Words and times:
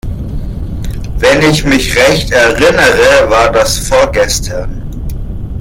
Wenn 1.17 1.43
ich 1.47 1.63
mich 1.63 1.95
recht 1.95 2.31
erinnere, 2.31 3.29
war 3.29 3.51
das 3.51 3.77
vorgestern. 3.87 4.81